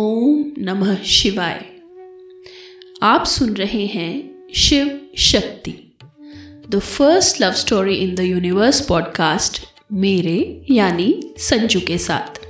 ओम 0.00 0.52
नमः 0.58 1.02
शिवाय। 1.02 1.64
आप 3.02 3.24
सुन 3.24 3.54
रहे 3.54 3.86
हैं 3.86 4.44
Shiv 4.54 5.00
Shakti. 5.18 5.96
The 6.68 6.78
first 6.78 7.40
love 7.40 7.52
story 7.52 7.94
in 7.94 8.14
the 8.14 8.20
universe 8.20 8.80
podcast 8.80 9.66
मेरे 9.92 10.64
यानी 10.70 11.34
संजू 11.38 11.80
के 11.80 11.98
साथ। 11.98 12.40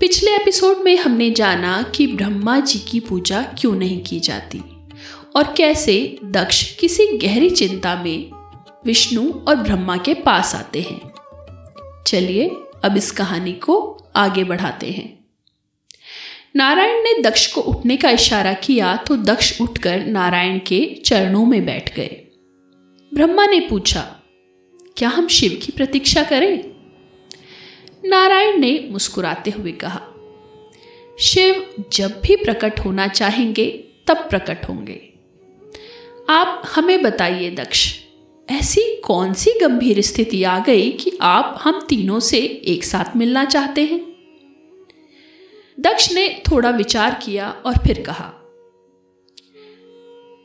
पिछले 0.00 0.30
एपिसोड 0.30 0.78
में 0.78 0.96
हमने 0.96 1.30
जाना 1.30 1.82
कि 1.82 2.06
ब्रह्मा 2.06 2.60
जी 2.60 2.78
की 2.78 3.00
पूजा 3.00 3.42
क्यों 3.42 3.72
नहीं 3.72 4.04
की 4.04 4.20
जाती 4.20 4.62
और 5.36 5.54
कैसे 5.56 6.18
दक्ष 6.24 6.76
किसी 6.76 7.06
गहरी 7.06 7.50
चिंता 7.50 8.02
में 8.02 8.30
विष्णु 8.86 9.32
और 9.48 9.56
ब्रह्मा 9.56 9.96
के 9.96 10.14
पास 10.14 10.54
आते 10.54 10.80
हैं। 10.80 11.12
चलिए 12.06 12.50
अब 12.84 12.96
इस 12.96 13.10
कहानी 13.10 13.52
को 13.52 14.04
आगे 14.16 14.44
बढ़ाते 14.44 14.86
हैं। 14.86 15.17
नारायण 16.54 17.02
ने 17.02 17.12
दक्ष 17.22 17.46
को 17.52 17.60
उठने 17.60 17.96
का 17.96 18.10
इशारा 18.10 18.52
किया 18.52 18.94
तो 18.96 19.16
दक्ष 19.16 19.60
उठकर 19.60 20.06
नारायण 20.06 20.58
के 20.58 20.80
चरणों 21.06 21.44
में 21.46 21.64
बैठ 21.66 21.94
गए। 21.96 22.24
ब्रह्मा 23.12 23.46
ने 23.46 23.60
पूछा, 23.60 24.00
क्या 24.96 25.08
हम 25.08 25.28
शिव 25.28 25.58
की 25.62 25.72
प्रतीक्षा 25.72 26.22
करें? 26.22 26.64
नारायण 28.04 28.58
ने 28.58 28.88
मुस्कुराते 28.90 29.50
हुए 29.50 29.72
कहा, 29.72 30.00
शिव 31.20 31.84
जब 31.92 32.20
भी 32.20 32.36
प्रकट 32.36 32.80
होना 32.80 33.06
चाहेंगे, 33.08 33.66
तब 34.06 34.26
प्रकट 34.30 34.68
होंगे। 34.68 35.00
आप 36.30 36.62
हमें 36.74 37.02
बताइए 37.02 37.50
दक्ष, 37.50 37.88
ऐसी 38.48 38.82
कौन 38.96 39.32
सी 39.34 39.58
गंभीर 39.60 40.00
स्थिति 40.00 40.42
आ 40.44 40.58
गई 40.58 40.90
कि 40.92 41.18
आप 41.20 41.58
हम 41.62 41.86
तीनों 41.88 42.20
से 42.20 42.38
एक 42.66 42.84
साथ 42.84 43.16
मिलना 43.16 43.44
चाहते 43.44 43.84
हैं? 43.84 44.07
दक्ष 45.80 46.12
ने 46.12 46.42
थोड़ा 46.50 46.70
विचार 46.70 47.20
किया 47.24 47.50
और 47.66 47.74
फिर 47.86 48.02
कहा, 48.02 48.32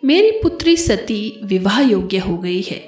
मेरी 0.06 0.31
पुत्री 0.31 0.78
सती 0.78 1.39
विवाह 1.44 1.81
योग्य 1.81 2.17
हो 2.17 2.38
गई 2.38 2.62
है 2.62 2.80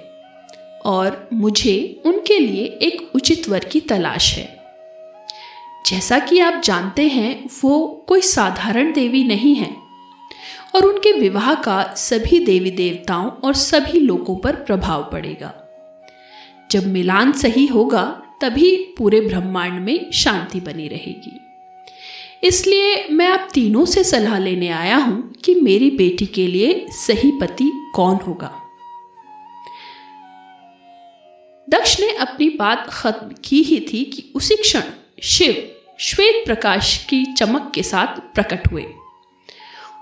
और 0.85 1.29
मुझे 1.33 2.01
उनके 2.05 2.39
लिए 2.39 2.65
एक 2.81 3.15
उचित 3.15 3.49
वर 3.49 3.63
की 3.63 3.79
तलाश 3.81 4.37
है। 4.37 4.63
जैसा 5.85 6.19
कि 6.19 6.39
आप 6.39 6.61
जानते 6.63 7.07
हैं, 7.07 7.49
वो 7.63 8.05
कोई 8.07 8.21
साधारण 8.21 8.93
देवी 8.93 9.23
नहीं 9.23 9.55
है 9.55 9.75
और 10.75 10.85
उनके 10.85 11.11
विवाह 11.11 11.53
का 11.53 11.93
सभी 11.93 12.39
देवी 12.39 12.71
देवताओं 12.71 13.29
और 13.29 13.53
सभी 13.53 13.99
लोगों 13.99 14.35
पर 14.35 14.55
प्रभाव 14.55 15.09
पड़ेगा। 15.11 15.53
जब 16.71 16.87
मिलान 16.87 17.31
सही 17.31 17.65
होगा, 17.65 18.21
तभी 18.41 18.75
पूरे 18.97 19.21
ब्रह्मांड 19.21 19.79
में 19.85 20.11
शांति 20.11 20.59
बनी 20.59 20.87
रहेगी। 20.87 21.39
इसलिए 22.43 23.07
मैं 23.11 23.27
आप 23.27 23.47
तीनों 23.53 23.85
से 23.85 24.03
सलाह 24.03 24.37
लेने 24.39 24.69
आया 24.69 24.97
हूँ 24.97 25.33
कि 25.33 25.55
मेरी 25.55 25.89
बेटी 25.91 26.25
के 26.25 26.47
लिए 26.47 26.85
सही 26.89 27.31
पति 27.31 27.71
कौन 27.95 28.15
होगा। 28.15 28.51
दक्ष 31.69 31.99
ने 31.99 32.11
अपनी 32.15 32.49
बात 32.49 32.87
खत्म 32.89 33.35
की 33.43 33.61
ही 33.63 33.79
थी 33.79 34.03
कि 34.05 34.31
उसी 34.35 34.55
क्षण 34.55 34.81
शिव 35.23 35.71
श्वेत 35.99 36.45
प्रकाश 36.45 36.97
की 37.09 37.23
चमक 37.33 37.71
के 37.75 37.83
साथ 37.83 38.19
प्रकट 38.33 38.71
हुए 38.71 38.83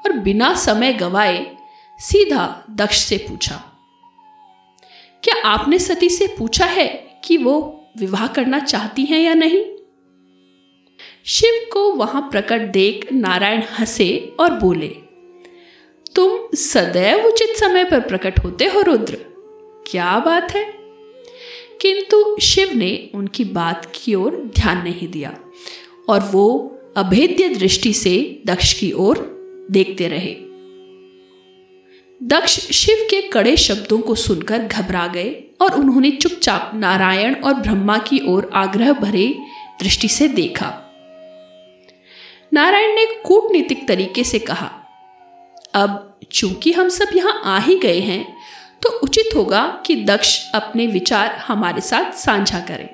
और 0.05 0.11
बिना 0.11 0.53
समय 0.55 0.93
गवाए 0.93 1.57
सीधा 1.99 2.63
दक्ष 2.69 3.03
से 3.03 3.17
पूछा, 3.17 3.55
क्या 5.23 5.35
आपने 5.45 5.79
सती 5.79 6.09
से 6.09 6.27
पूछा 6.27 6.65
है 6.65 6.87
कि 7.23 7.37
वो 7.37 7.55
विवाह 7.97 8.27
करना 8.27 8.59
चाहती 8.59 9.05
हैं 9.05 9.19
या 9.19 9.33
नहीं? 9.33 9.65
शिव 11.25 11.69
को 11.73 11.91
वहाँ 11.91 12.21
प्रकट 12.31 12.61
देख 12.61 13.13
नारायण 13.13 13.61
हंसे 13.79 14.33
और 14.39 14.53
बोले, 14.53 14.87
तुम 16.15 16.57
सदैव 16.57 17.25
उचित 17.25 17.49
समय 17.49 17.83
पर 17.83 17.99
प्रकट 17.99 18.39
होते 18.39 18.65
हो, 18.65 18.81
रुद्र। 18.81 19.17
क्या 19.87 20.19
बात 20.19 20.55
है? 20.55 20.63
किंतु 21.81 22.37
शिव 22.41 22.73
ने 22.73 23.09
उनकी 23.15 23.43
बात 23.43 23.91
की 23.95 24.15
ओर 24.15 24.51
ध्यान 24.55 24.83
नहीं 24.83 25.07
दिया 25.07 25.37
और 26.09 26.19
वो 26.19 26.77
अभेद्य 26.97 27.49
दृष्टि 27.49 27.93
से 27.93 28.41
दक्ष 28.45 28.73
की 28.73 28.91
ओर 28.91 29.17
देखते 29.71 30.07
रहे। 30.07 30.35
दक्ष 32.23 32.59
शिव 32.71 33.07
के 33.09 33.21
कड़े 33.21 33.57
शब्दों 33.57 33.99
को 33.99 34.15
सुनकर 34.15 34.59
घबरा 34.59 35.07
गए 35.07 35.43
और 35.61 35.79
उन्होंने 35.79 36.11
चुपचाप 36.11 36.71
नारायण 36.75 37.35
और 37.35 37.53
ब्रह्मा 37.53 37.97
की 37.97 38.21
ओर 38.27 38.49
आग्रह 38.53 38.93
भरे 38.93 39.35
दृष्टि 39.81 40.07
से 40.07 40.27
देखा। 40.27 40.79
नारायण 42.53 42.93
ने 42.95 43.05
कूटनीतिक 43.25 43.87
तरीके 43.87 44.23
से 44.23 44.39
कहा, 44.39 44.69
अब 45.73 46.19
चूँकि 46.31 46.71
हम 46.71 46.89
सब 46.89 47.15
यहाँ 47.15 47.41
आ 47.45 47.57
ही 47.59 47.75
गए 47.75 47.99
हैं 47.99 48.25
तो 48.83 48.89
उचित 48.99 49.35
होगा 49.35 49.61
कि 49.85 49.95
दक्ष 50.05 50.37
अपने 50.55 50.85
विचार 50.87 51.35
हमारे 51.37 51.81
साथ 51.81 52.11
साझा 52.15 52.59
करें। 52.59 52.89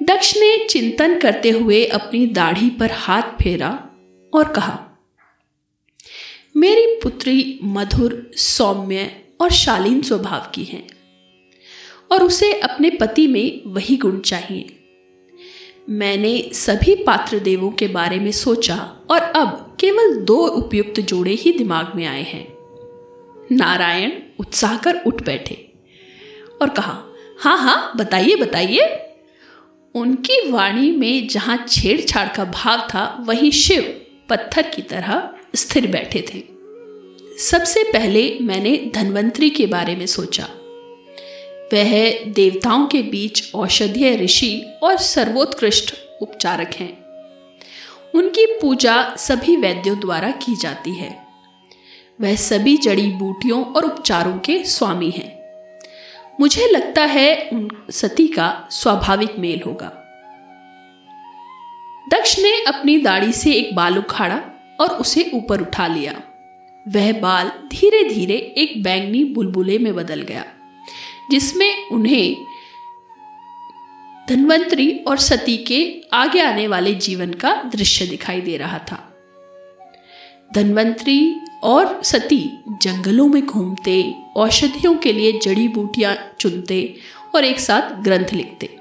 दक्ष 0.00 0.36
ने 0.36 0.56
चिंतन 0.66 1.18
करते 1.18 1.50
हुए 1.50 1.84
अपनी 1.84 2.26
दाढ़ी 2.26 2.70
पर 2.70 2.92
हाथ 2.92 3.36
फेरा 3.42 3.70
और 4.32 4.52
कहा, 4.52 4.78
मेरी 6.56 6.86
पुत्री 7.02 7.58
मधुर, 7.62 8.30
सौम्य 8.36 9.10
और 9.40 9.50
शालीन 9.52 10.02
स्वभाव 10.02 10.50
की 10.54 10.64
है 10.64 10.82
और 12.12 12.22
उसे 12.22 12.52
अपने 12.60 12.90
पति 12.90 13.26
में 13.26 13.72
वही 13.74 13.96
गुण 13.96 14.18
चाहिए। 14.20 14.76
मैंने 15.90 16.50
सभी 16.54 16.94
पात्र 16.94 17.38
देवों 17.38 17.70
के 17.70 17.86
बारे 17.88 18.18
में 18.18 18.32
सोचा 18.32 18.76
और 19.10 19.20
अब 19.20 19.76
केवल 19.80 20.14
दो 20.16 20.36
उपयुक्त 20.36 21.00
जोड़े 21.00 21.30
ही 21.30 21.52
दिमाग 21.52 21.92
में 21.96 22.06
आए 22.06 22.22
हैं। 22.22 22.46
नारायण 23.52 24.12
उत्साह 24.38 24.76
कर 24.76 25.00
उठ 25.06 25.22
बैठे 25.22 25.54
और 26.62 26.68
कहा 26.68 27.02
हाँ 27.40 27.56
हाँ 27.58 27.92
बताइए 27.96 28.36
बताइए। 28.36 28.86
उनकी 29.94 30.50
वाणी 30.50 30.90
में 30.90 31.28
जहाँ 31.28 31.66
छेड़छाड़ 31.68 32.28
का 32.28 32.44
भाव 32.44 32.86
था, 32.94 33.16
वहीं 33.20 33.50
शिव 33.50 33.82
पत्थर 34.28 34.62
की 34.62 34.82
तरह 34.82 35.30
स्थिर 35.56 35.86
बैठे 35.86 36.24
थे। 36.34 36.42
सबसे 37.38 37.84
पहले 37.92 38.38
मैंने 38.40 38.90
धनवंतरी 38.94 39.50
के 39.50 39.66
बारे 39.66 39.96
में 39.96 40.06
सोचा। 40.06 40.48
वह 41.72 42.24
देवताओं 42.24 42.86
के 42.86 43.02
बीच 43.02 43.54
औषधीय 43.54 44.16
ऋषि 44.16 44.66
और 44.82 44.96
सर्वोत्कृष्ट 44.96 45.94
उपचारक 46.22 46.70
हैं। 46.74 47.00
उनकी 48.14 48.46
पूजा 48.46 49.14
सभी 49.16 49.56
वैद्यों 49.56 50.00
द्वारा 50.00 50.30
की 50.30 50.56
जाती 50.56 50.94
है। 50.94 51.26
वह 52.20 52.36
सभी 52.36 52.76
जड़ी 52.76 53.06
बूटियों 53.06 53.64
और 53.64 53.84
उपचारों 53.84 54.38
के 54.38 54.64
स्वामी 54.64 55.10
हैं। 55.10 55.40
मुझे 56.40 56.66
लगता 56.66 57.04
है 57.04 57.48
उन 57.52 57.86
सती 57.90 58.26
का 58.26 58.68
स्वाभाविक 58.70 59.38
मेल 59.38 59.62
होगा। 59.66 59.96
दक्ष 62.12 62.38
ने 62.38 62.62
अपनी 62.62 62.98
दाढ़ी 62.98 63.32
से 63.32 63.52
एक 63.52 63.76
बाल 63.76 63.98
उखाड़ा 63.98 64.42
और 64.80 64.88
उसे 64.88 65.30
ऊपर 65.34 65.60
उठा 65.60 65.86
लिया। 65.86 66.22
वह 66.88 67.12
बाल 67.12 67.48
धीरे 67.48 68.04
धीरे 68.04 68.34
एक 68.34 68.82
बैंगनी 68.82 69.24
बुलबुले 69.24 69.78
में 69.78 69.94
बदल 69.94 70.22
गया। 70.22 70.44
जिसमें 71.30 71.88
उन्हें 71.88 72.46
धनवंतरी 74.28 74.98
और 74.98 75.18
सती 75.18 75.56
के 75.56 76.00
आगे 76.12 76.40
आने 76.40 76.68
वाले 76.68 76.94
जीवन 76.94 77.32
का 77.32 77.62
दृश्य 77.62 78.06
दिखाई 78.06 78.40
दे 78.40 78.56
रहा 78.56 78.78
था। 78.78 79.06
धनवंतरी 80.54 81.36
और 81.62 82.02
सती 82.02 82.50
जंगलों 82.82 83.26
में 83.26 83.46
घूमते, 83.46 84.14
औषधियों 84.36 84.96
के 84.96 85.12
लिए 85.12 85.38
जड़ी 85.38 85.68
बूटियाँ 85.68 86.16
चुनते 86.40 86.94
और 87.34 87.44
एक 87.44 87.60
साथ 87.60 88.02
ग्रंथ 88.02 88.32
लिखते। 88.32 88.76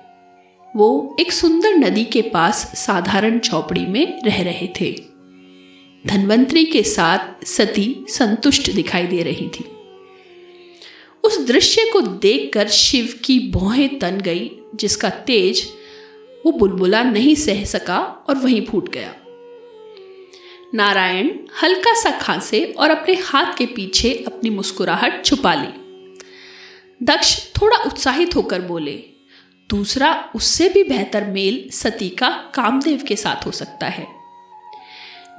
वो 0.76 1.16
एक 1.20 1.32
सुंदर 1.32 1.74
नदी 1.74 2.06
के 2.06 2.22
पास 2.22 2.72
साधारण 2.76 3.40
झोपड़ी 3.40 3.86
में 3.86 4.22
रह 4.26 4.44
रहे 4.44 4.68
थे। 4.82 4.92
धनवंतरी 6.08 6.66
के 6.66 6.84
साथ 6.84 7.46
सती 7.46 8.06
संतुष्ट 8.10 8.72
दिखाई 8.72 9.08
दे 9.08 9.24
रही 9.24 9.48
थी। 9.48 9.79
उस 11.24 11.48
दृश्य 11.48 11.90
को 11.94 12.02
देखकर 12.02 12.68
शिव 12.68 13.20
की 13.26 13.40
भौहें 13.52 14.00
तन 14.00 14.18
गई, 14.18 14.52
जिसका 14.76 15.10
तेज 15.10 15.68
वो 16.46 16.52
बुलबुला 16.52 17.04
नहीं 17.04 17.36
सह 17.36 17.64
सका 17.66 18.00
और 18.00 18.36
वहीं 18.36 18.66
फूट 18.66 18.90
गया। 18.90 19.16
नारायण 20.74 21.30
हल्का 21.64 21.94
सा 22.02 22.12
खांसे 22.20 22.66
और 22.66 22.90
अपने 22.90 23.16
हाथ 23.16 23.58
के 23.58 23.66
पीछे 23.66 24.14
अपनी 24.28 24.50
मुस्कुराहट 24.50 25.26
छुपा 25.26 25.54
ली। 25.54 25.68
दक्ष 27.04 27.54
थोड़ा 27.54 27.78
उत्साहित 27.78 28.36
होकर 28.36 28.62
बोले, 28.62 29.04
दूसरा 29.70 30.32
उससे 30.36 30.70
भी 30.70 30.84
बेहतर 30.84 31.24
मेल 31.24 31.70
सती 31.70 32.10
का 32.10 32.30
कामदेव 32.30 33.04
के 33.08 33.16
साथ 33.16 33.46
हो 33.46 33.52
सकता 33.52 33.88
है। 33.88 34.08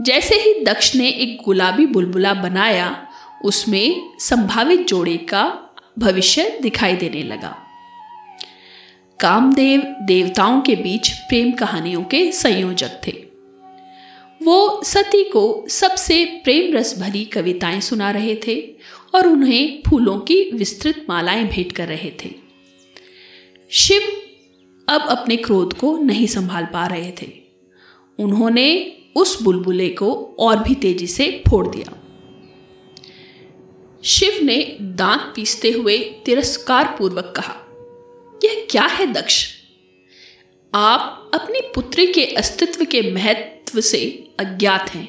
जैसे 0.03 0.35
ही 0.35 0.65
दक्ष 0.65 0.95
ने 0.97 1.09
एक 1.09 1.43
गुलाबी 1.45 1.87
बुलबुला 1.87 2.35
बनाया, 2.35 3.07
उसमें 3.45 4.19
संभावित 4.19 4.81
जोड़े 4.81 5.17
का 5.17 5.70
भविष्य 6.01 6.59
दिखाई 6.63 6.97
देने 6.97 7.23
लगा। 7.23 7.57
कामदेव 9.21 9.97
देवताओं 10.03 10.61
के 10.61 10.77
बीच 10.77 11.09
प्रेम 11.09 11.53
कहानियों 11.53 12.03
के 12.03 12.33
संयोजक 12.33 12.91
थे। 13.07 13.13
वो 14.43 14.83
सती 14.85 15.25
को 15.25 15.65
सबसे 15.69 16.25
प्रेम 16.25 16.75
रस 16.75 16.99
भरी 16.99 17.25
कविताएँ 17.25 17.81
सुना 17.81 18.11
रहे 18.11 18.39
थे 18.47 18.71
और 19.15 19.27
उन्हें 19.27 19.83
फूलों 19.91 20.19
की 20.19 20.51
विस्तृत 20.51 21.07
मालाएँ 21.09 21.45
भेंट 21.45 21.73
कर 21.73 21.89
रहे 21.89 22.13
थे। 22.25 22.31
शिव 23.71 24.03
अब 24.89 25.01
अपने 25.01 25.37
क्रोध 25.37 25.73
को 25.73 25.99
नहीं 25.99 26.27
संभाल 26.27 26.65
पा 26.65 26.87
रहे 26.87 27.13
थे। 27.23 27.33
उन्होंने 28.19 28.93
उस 29.17 29.43
बुलबुले 29.43 29.89
को 29.89 30.37
और 30.39 30.63
भी 30.63 30.75
तेज़ी 30.75 31.07
से 31.07 31.43
फोड़ 31.51 31.69
दिया। 31.69 32.00
शिव 34.05 34.45
ने 34.45 34.77
दांत 34.81 35.33
पीसते 35.37 35.71
हुए 35.71 35.99
तिरस्कार 35.99 36.97
पूर्वक 36.99 37.35
कहा, 37.37 37.55
यह 38.45 38.67
क्या 38.71 38.83
है 38.83 39.13
दक्ष? 39.13 39.47
आप 40.75 41.31
अपनी 41.35 41.61
पुत्री 41.61 42.07
के 42.07 42.25
अस्तित्व 42.25 42.85
के 42.85 43.03
महत्व 43.13 43.81
से 43.81 44.29
अज्ञात 44.39 44.91
हैं। 44.91 45.09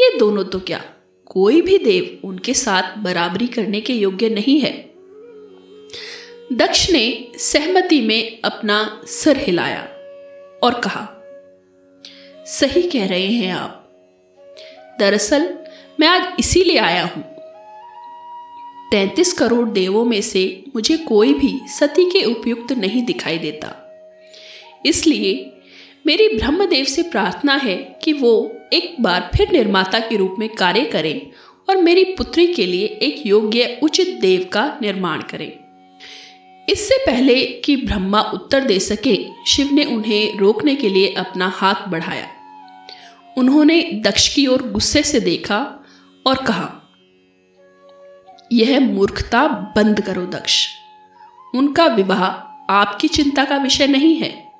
ये 0.00 0.18
दोनों 0.18 0.44
तो 0.44 0.60
क्या 0.60 0.84
कोई 1.26 1.60
भी 1.60 1.78
देव 1.78 2.28
उनके 2.28 2.54
साथ 2.54 2.98
बराबरी 2.98 3.46
करने 3.46 3.80
के 3.80 3.92
योग्य 3.92 4.28
नहीं 4.28 4.60
है? 4.60 4.90
दक्ष 6.52 6.90
ने 6.90 7.32
सहमति 7.36 8.00
में 8.00 8.38
अपना 8.44 9.02
सर 9.06 9.36
हिलाया 9.36 9.82
और 10.62 10.80
कहा, 10.80 11.08
सही 12.46 12.82
कह 12.82 13.06
रहे 13.06 13.26
हैं 13.26 13.52
आप। 13.52 13.76
दरअसल, 15.00 15.58
मैं 16.00 16.08
आज 16.08 16.36
इसीलिए 16.38 16.78
आया 16.78 17.04
हूँ 17.04 17.39
तैतीस 18.90 19.32
करोड़ 19.32 19.68
देवों 19.68 20.04
में 20.04 20.20
से 20.20 20.64
मुझे 20.74 20.96
कोई 20.96 21.34
भी 21.34 21.60
सती 21.68 22.04
के 22.10 22.24
उपयुक्त 22.24 22.72
नहीं 22.72 23.04
दिखाई 23.04 23.38
देता। 23.38 23.74
इसलिए 24.86 25.52
मेरी 26.06 26.28
ब्रह्मदेव 26.28 26.84
से 26.84 27.02
प्रार्थना 27.02 27.54
है 27.54 27.76
कि 27.76 28.12
वो 28.12 28.56
एक 28.72 28.96
बार 29.00 29.30
फिर 29.36 29.52
निर्माता 29.52 29.98
के 29.98 30.16
रूप 30.16 30.36
में 30.38 30.48
कार्य 30.48 30.84
करें 30.84 31.30
और 31.68 31.76
मेरी 31.76 32.04
पुत्री 32.04 32.46
के 32.46 32.66
लिए 32.66 32.86
एक 32.86 33.26
योग्य 33.26 33.80
उचित 33.82 34.08
देव 34.20 34.50
का 34.52 34.78
निर्माण 34.82 35.22
करें। 35.22 35.52
इससे 36.68 36.98
पहले 37.06 37.46
कि 37.46 37.76
ब्रह्मा 37.76 38.20
उत्तर 38.20 38.60
दे 38.60 38.78
सके, 38.78 39.26
शिव 39.46 39.68
ने 39.72 39.84
उन्हें 39.84 40.38
रोकने 40.38 40.74
के 40.74 40.88
लिए 40.88 41.14
अपना 41.14 41.48
हाथ 41.48 41.88
बढ़ाया। 41.88 42.28
उन्होंने 43.38 43.82
दक्ष 43.82 44.34
की 44.34 44.46
ओर 44.46 44.62
गुस्से 44.62 45.02
से 45.02 45.20
देखा 45.20 45.84
और 46.26 46.44
कहा 46.46 46.76
यह 48.52 48.80
मूर्खता 48.80 49.46
बंद 49.48 50.00
करो 50.00 50.26
दक्ष। 50.26 50.68
उनका 51.54 51.86
विवाह 51.86 52.24
आपकी 52.72 53.08
चिंता 53.08 53.44
का 53.44 53.56
विषय 53.56 53.86
नहीं 53.86 54.16
है। 54.16 54.52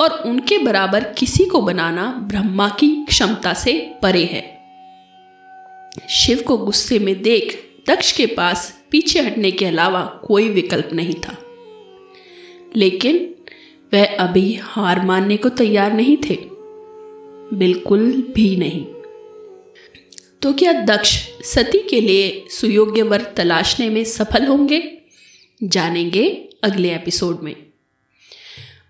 और 0.00 0.10
उनके 0.10 0.58
बराबर 0.58 1.04
किसी 1.04 1.44
को 1.44 1.60
बनाना 1.60 2.06
ब्रह्मा 2.22 2.68
की 2.68 3.04
क्षमता 3.08 3.54
से 3.54 3.94
परे 4.02 4.24
है। 4.24 4.62
शिव 6.10 6.44
को 6.46 6.56
गुस्से 6.56 6.98
में 6.98 7.22
देख 7.22 7.70
दक्ष 7.88 8.12
के 8.12 8.26
पास 8.26 8.82
पीछे 8.90 9.20
हटने 9.20 9.50
के 9.50 9.66
अलावा 9.66 10.20
कोई 10.24 10.48
विकल्प 10.48 10.88
नहीं 10.92 11.14
था। 11.14 11.36
लेकिन 12.76 13.34
वह 13.94 14.16
अभी 14.16 14.58
हार 14.62 15.06
मानने 15.06 15.36
को 15.36 15.48
तैयार 15.48 15.92
नहीं 15.92 16.16
थे। 16.16 16.38
बिल्कुल 17.56 18.32
भी 18.34 18.56
नहीं। 18.56 18.91
तो 20.42 20.52
क्या 20.52 20.72
दक्ष 20.72 21.28
सती 21.44 21.78
के 21.78 22.00
लिए 22.00 22.44
सुयोग्य 22.50 23.02
वर 23.02 23.22
तलाशने 23.36 23.90
में 23.90 24.04
सफल 24.04 24.46
होंगे? 24.46 24.98
जानेंगे 25.62 26.48
अगले 26.64 26.94
एपिसोड 26.94 27.40
में। 27.42 27.56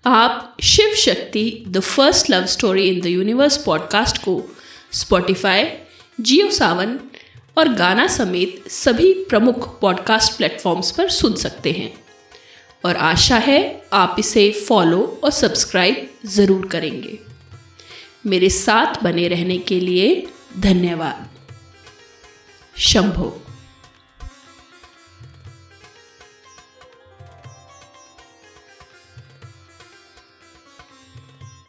आप 0.06 0.56
Shiv 0.62 0.94
Shakti, 0.94 1.64
the 1.68 1.80
first 1.80 2.30
love 2.30 2.46
story 2.46 2.88
in 2.88 3.00
the 3.00 3.06
universe 3.06 3.56
podcast 3.56 4.18
को 4.18 4.56
स्पॉटिफाई 4.92 5.64
जियो 6.20 6.50
सावन 6.50 7.00
और 7.58 7.68
गाना 7.68 8.06
समेत 8.06 8.68
सभी 8.68 9.14
प्रमुख 9.14 9.80
पॉडकास्ट 9.80 10.36
प्लेटफॉर्म्स 10.36 10.90
पर 10.90 11.08
सुन 11.08 11.34
सकते 11.34 11.72
हैं। 11.72 11.92
और 12.84 12.96
आशा 12.96 13.36
है 13.36 13.82
आप 13.92 14.16
इसे 14.18 14.50
फॉलो 14.50 15.20
और 15.24 15.30
सब्सक्राइब 15.30 16.10
ज़रूर 16.26 16.66
करेंगे। 16.66 17.18
मेरे 18.26 18.50
साथ 18.50 19.02
बने 19.02 19.28
रहने 19.28 19.58
के 19.58 19.80
लिए 19.80 20.26
धन्यवाद। 20.58 21.31
शंभो। 22.76 23.51